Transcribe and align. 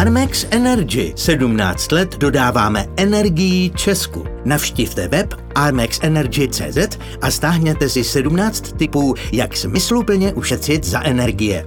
Armex 0.00 0.46
Energy. 0.50 1.12
17 1.16 1.92
let 1.92 2.16
dodáváme 2.16 2.86
energii 2.96 3.70
Česku. 3.70 4.24
Navštivte 4.44 5.08
web 5.08 5.34
armexenergy.cz 5.54 6.98
a 7.22 7.30
stáhněte 7.30 7.88
si 7.88 8.04
17 8.04 8.72
typů, 8.78 9.14
jak 9.32 9.56
smysluplně 9.56 10.32
ušetřit 10.32 10.84
za 10.84 11.02
energie. 11.02 11.66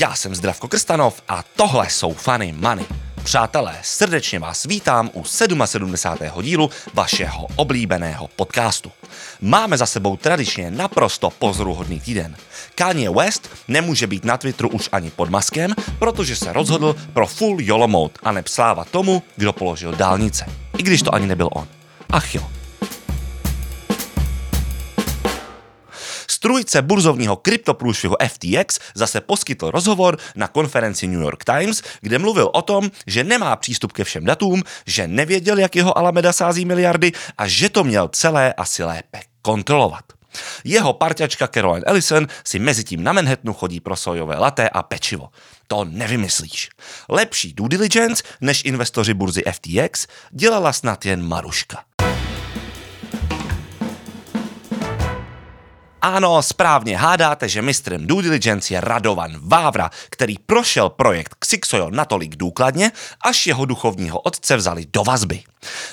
Já 0.00 0.14
jsem 0.14 0.34
Zdravko 0.34 0.68
Krstanov 0.68 1.22
a 1.28 1.44
tohle 1.56 1.90
jsou 1.90 2.12
Funny 2.12 2.54
Money. 2.58 2.86
Přátelé, 3.22 3.76
srdečně 3.82 4.38
vás 4.38 4.64
vítám 4.64 5.10
u 5.12 5.24
77. 5.24 6.42
dílu 6.42 6.70
vašeho 6.94 7.46
oblíbeného 7.56 8.28
podcastu. 8.36 8.92
Máme 9.40 9.78
za 9.78 9.86
sebou 9.86 10.16
tradičně 10.16 10.70
naprosto 10.70 11.30
pozoruhodný 11.30 12.00
týden. 12.00 12.36
Kanye 12.74 13.10
West 13.10 13.50
nemůže 13.68 14.06
být 14.06 14.24
na 14.24 14.36
Twitteru 14.36 14.68
už 14.68 14.88
ani 14.92 15.10
pod 15.10 15.30
maskem, 15.30 15.74
protože 15.98 16.36
se 16.36 16.52
rozhodl 16.52 16.96
pro 17.12 17.26
full 17.26 17.60
YOLO 17.60 17.88
mode 17.88 18.14
a 18.22 18.32
nepslávat 18.32 18.90
tomu, 18.90 19.22
kdo 19.36 19.52
položil 19.52 19.92
dálnice. 19.92 20.46
I 20.78 20.82
když 20.82 21.02
to 21.02 21.14
ani 21.14 21.26
nebyl 21.26 21.48
on. 21.52 21.68
Ach 22.10 22.34
jo. 22.34 22.50
Strujce 26.46 26.82
burzovního 26.82 27.36
kryptoprůšvihu 27.36 28.16
FTX 28.28 28.78
zase 28.94 29.20
poskytl 29.20 29.70
rozhovor 29.70 30.18
na 30.36 30.48
konferenci 30.48 31.06
New 31.06 31.20
York 31.20 31.44
Times, 31.44 31.82
kde 32.00 32.18
mluvil 32.18 32.50
o 32.52 32.62
tom, 32.62 32.90
že 33.06 33.24
nemá 33.24 33.56
přístup 33.56 33.92
ke 33.92 34.04
všem 34.04 34.24
datům, 34.24 34.62
že 34.86 35.08
nevěděl, 35.08 35.58
jak 35.58 35.76
jeho 35.76 35.98
Alameda 35.98 36.32
sází 36.32 36.64
miliardy 36.64 37.12
a 37.38 37.48
že 37.48 37.68
to 37.68 37.84
měl 37.84 38.08
celé 38.08 38.52
asi 38.52 38.84
lépe 38.84 39.20
kontrolovat. 39.42 40.04
Jeho 40.64 40.92
parťačka 40.92 41.48
Caroline 41.48 41.84
Ellison 41.86 42.26
si 42.44 42.58
mezi 42.58 42.84
tím 42.84 43.02
na 43.02 43.12
Manhattanu 43.12 43.54
chodí 43.54 43.80
pro 43.80 43.96
sojové 43.96 44.38
laté 44.38 44.68
a 44.68 44.82
pečivo. 44.82 45.28
To 45.66 45.84
nevymyslíš. 45.84 46.68
Lepší 47.08 47.52
due 47.52 47.68
diligence 47.68 48.22
než 48.40 48.64
investoři 48.64 49.14
burzy 49.14 49.42
FTX 49.52 50.06
dělala 50.30 50.72
snad 50.72 51.06
jen 51.06 51.22
Maruška. 51.22 51.84
Ano, 56.06 56.42
správně 56.42 56.96
hádáte, 56.96 57.48
že 57.48 57.62
mistrem 57.62 58.06
due 58.06 58.22
diligence 58.22 58.74
je 58.74 58.80
Radovan 58.80 59.32
Vávra, 59.40 59.90
který 60.10 60.38
prošel 60.38 60.88
projekt 60.88 61.34
Xixojo 61.34 61.90
natolik 61.90 62.36
důkladně, 62.36 62.92
až 63.20 63.46
jeho 63.46 63.64
duchovního 63.64 64.20
otce 64.20 64.56
vzali 64.56 64.86
do 64.92 65.04
vazby. 65.04 65.42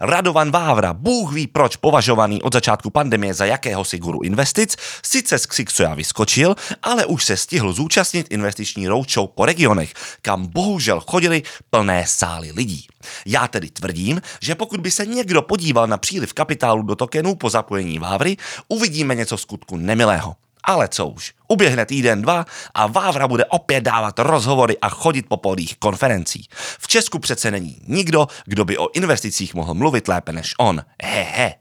Radovan 0.00 0.50
Vávra, 0.50 0.92
Bůh 0.92 1.32
ví 1.32 1.46
proč 1.46 1.76
považovaný 1.76 2.42
od 2.42 2.52
začátku 2.52 2.90
pandemie 2.90 3.34
za 3.34 3.44
jakéhosi 3.44 3.98
guru 3.98 4.22
investic, 4.22 4.76
sice 5.02 5.38
z 5.38 5.46
Xixoja 5.46 5.94
vyskočil, 5.94 6.54
ale 6.82 7.06
už 7.06 7.24
se 7.24 7.36
stihl 7.36 7.72
zúčastnit 7.72 8.26
investiční 8.30 8.88
roadshow 8.88 9.28
po 9.34 9.46
regionech, 9.46 9.92
kam 10.22 10.46
bohužel 10.46 11.00
chodili 11.00 11.42
plné 11.70 12.04
sály 12.06 12.52
lidí. 12.52 12.86
Já 13.26 13.48
tedy 13.48 13.70
tvrdím, 13.70 14.22
že 14.40 14.54
pokud 14.54 14.80
by 14.80 14.90
se 14.90 15.06
někdo 15.06 15.42
podíval 15.42 15.86
na 15.86 15.98
příliv 15.98 16.32
kapitálu 16.32 16.82
do 16.82 16.96
tokenů 16.96 17.34
po 17.34 17.50
zapojení 17.50 17.98
Vávry, 17.98 18.36
uvidíme 18.68 19.14
něco 19.14 19.36
skutku 19.36 19.76
nemilého. 19.76 20.36
Ale 20.64 20.88
co 20.88 21.06
už, 21.06 21.32
uběhne 21.50 21.86
týden, 21.86 22.22
dva 22.22 22.44
a 22.74 22.86
Vávra 22.86 23.28
bude 23.28 23.44
opět 23.44 23.84
dávat 23.84 24.18
rozhovory 24.18 24.78
a 24.78 24.88
chodit 24.88 25.26
po 25.28 25.36
podích 25.36 25.76
konferencí. 25.78 26.48
V 26.78 26.88
Česku 26.88 27.18
přece 27.18 27.50
není 27.50 27.80
nikdo, 27.86 28.26
kdo 28.44 28.64
by 28.64 28.78
o 28.78 28.92
investicích 28.92 29.54
mohl 29.54 29.74
mluvit 29.74 30.08
lépe 30.08 30.32
než 30.32 30.54
on. 30.58 30.82
Hehe. 31.02 31.30
He. 31.40 31.54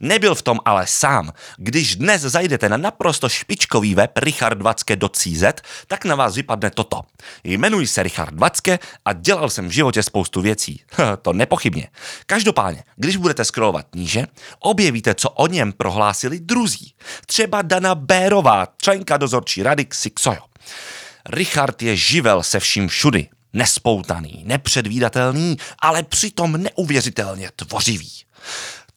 Nebyl 0.00 0.34
v 0.34 0.42
tom 0.42 0.58
ale 0.64 0.86
sám. 0.86 1.32
Když 1.56 1.96
dnes 1.96 2.22
zajdete 2.22 2.68
na 2.68 2.76
naprosto 2.76 3.28
špičkový 3.28 3.94
web 3.94 4.10
richardvacke.cz, 4.16 5.44
tak 5.86 6.04
na 6.04 6.14
vás 6.14 6.34
vypadne 6.34 6.70
toto. 6.70 7.02
Jmenuji 7.44 7.86
se 7.86 8.02
Richard 8.02 8.34
Vacke 8.38 8.78
a 9.04 9.12
dělal 9.12 9.50
jsem 9.50 9.68
v 9.68 9.72
životě 9.72 10.02
spoustu 10.02 10.40
věcí. 10.40 10.82
to 11.22 11.32
nepochybně. 11.32 11.88
Každopádně, 12.26 12.84
když 12.96 13.16
budete 13.16 13.44
scrollovat 13.44 13.86
níže, 13.94 14.26
objevíte, 14.58 15.14
co 15.14 15.30
o 15.30 15.46
něm 15.46 15.72
prohlásili 15.72 16.40
druzí. 16.40 16.94
Třeba 17.26 17.62
Dana 17.62 17.94
Bérová, 17.94 18.66
členka 18.82 19.16
dozorčí 19.20 19.62
rady 19.62 19.84
Xixojo. 19.84 20.42
Richard 21.28 21.82
je 21.82 21.96
živel 21.96 22.42
se 22.42 22.60
vším 22.60 22.88
všudy. 22.88 23.28
Nespoutaný, 23.52 24.42
nepředvídatelný, 24.46 25.56
ale 25.82 26.02
přitom 26.02 26.52
neuvěřitelně 26.52 27.50
tvořivý. 27.56 28.10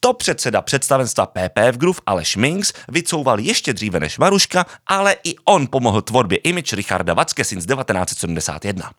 To 0.04 0.12
předseda 0.12 0.62
představenstva 0.62 1.26
PPF 1.26 1.76
Group 1.76 2.00
Aleš 2.06 2.36
Minks 2.36 2.72
vycouval 2.88 3.40
ještě 3.40 3.72
dříve 3.72 4.00
než 4.00 4.18
Maruška, 4.18 4.66
ale 4.86 5.16
i 5.24 5.34
on 5.44 5.66
pomohl 5.66 6.02
tvorbě 6.02 6.38
image 6.38 6.72
Richarda 6.72 7.14
Vacke 7.14 7.44
since 7.44 7.74
1971. 7.74 8.90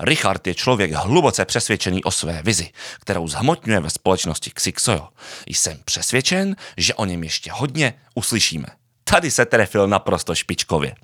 Richard 0.00 0.46
je 0.46 0.54
člověk 0.54 0.92
hluboce 0.92 1.44
přesvědčený 1.44 2.04
o 2.04 2.10
své 2.10 2.42
vizi, 2.42 2.70
kterou 3.00 3.28
zhmotňuje 3.28 3.80
ve 3.80 3.90
společnosti 3.90 4.50
Xixojo. 4.50 5.08
Jsem 5.46 5.78
přesvědčen, 5.84 6.56
že 6.76 6.94
o 6.94 7.04
něm 7.04 7.24
ještě 7.24 7.52
hodně 7.52 7.94
uslyšíme. 8.14 8.66
Tady 9.10 9.30
se 9.30 9.44
trefil 9.44 9.88
naprosto 9.88 10.34
špičkově. 10.34 10.94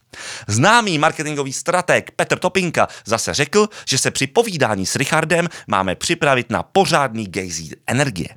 Známý 0.48 0.98
marketingový 0.98 1.52
strateg 1.52 2.10
Petr 2.10 2.38
Topinka 2.38 2.88
zase 3.06 3.34
řekl, 3.34 3.68
že 3.88 3.98
se 3.98 4.10
při 4.10 4.26
povídání 4.26 4.86
s 4.86 4.96
Richardem 4.96 5.48
máme 5.66 5.94
připravit 5.94 6.50
na 6.50 6.62
pořádný 6.62 7.26
gejzír 7.26 7.76
energie. 7.86 8.28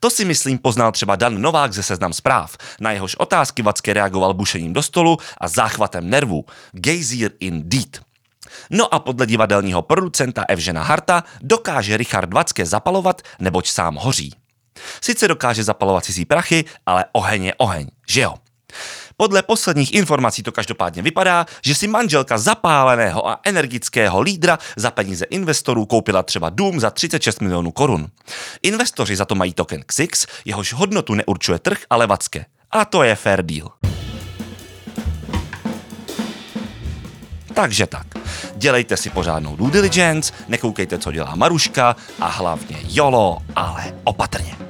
To 0.00 0.10
si 0.10 0.24
myslím 0.24 0.58
poznal 0.58 0.92
třeba 0.92 1.16
Dan 1.16 1.40
Novák 1.40 1.72
ze 1.72 1.82
Seznam 1.82 2.12
zpráv. 2.12 2.56
Na 2.80 2.92
jehož 2.92 3.14
otázky 3.14 3.62
Vacké 3.62 3.92
reagoval 3.92 4.34
bušením 4.34 4.72
do 4.72 4.82
stolu 4.82 5.16
a 5.40 5.48
záchvatem 5.48 6.10
nervů. 6.10 6.44
Gejzír 6.72 7.30
indeed. 7.40 8.00
No 8.70 8.94
a 8.94 8.98
podle 8.98 9.26
divadelního 9.26 9.82
producenta 9.82 10.44
Evžena 10.48 10.82
Harta 10.82 11.24
dokáže 11.40 11.96
Richard 11.96 12.34
Vacké 12.34 12.66
zapalovat, 12.66 13.22
neboť 13.40 13.68
sám 13.68 13.94
hoří. 13.94 14.32
Sice 15.00 15.28
dokáže 15.28 15.64
zapalovat 15.64 16.04
cizí 16.04 16.24
prachy, 16.24 16.64
ale 16.86 17.04
oheň 17.12 17.44
je 17.44 17.54
oheň, 17.54 17.86
že 18.08 18.20
jo? 18.20 18.34
Podle 19.16 19.42
posledních 19.42 19.94
informací 19.94 20.42
to 20.42 20.52
každopádně 20.52 21.02
vypadá, 21.02 21.46
že 21.64 21.74
si 21.74 21.88
manželka 21.88 22.38
zapáleného 22.38 23.28
a 23.28 23.40
energického 23.44 24.20
lídra 24.20 24.58
za 24.76 24.90
peníze 24.90 25.24
investorů 25.24 25.86
koupila 25.86 26.22
třeba 26.22 26.50
dům 26.50 26.80
za 26.80 26.90
36 26.90 27.40
milionů 27.40 27.70
korun. 27.70 28.08
Investoři 28.62 29.16
za 29.16 29.24
to 29.24 29.34
mají 29.34 29.54
token 29.54 29.82
XIX, 29.92 30.26
jehož 30.44 30.72
hodnotu 30.72 31.14
neurčuje 31.14 31.58
trh, 31.58 31.78
ale 31.90 32.06
vacké. 32.06 32.44
A 32.70 32.84
to 32.84 33.02
je 33.02 33.14
fair 33.14 33.42
deal. 33.42 33.70
Takže 37.54 37.86
tak. 37.86 38.06
Dělejte 38.56 38.96
si 38.96 39.10
pořádnou 39.10 39.56
due 39.56 39.70
diligence, 39.70 40.32
nekoukejte, 40.48 40.98
co 40.98 41.12
dělá 41.12 41.34
Maruška 41.34 41.96
a 42.20 42.28
hlavně 42.28 42.76
jolo, 42.88 43.38
ale 43.56 43.94
opatrně. 44.04 44.67